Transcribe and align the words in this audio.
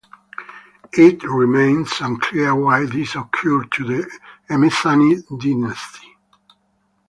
It 0.93 1.21
remains 1.21 1.91
unclear 2.01 2.55
why 2.55 2.87
this 2.87 3.13
occurred 3.13 3.71
to 3.73 3.83
the 3.85 4.11
Emesani 4.49 5.21
dynasty. 5.39 6.17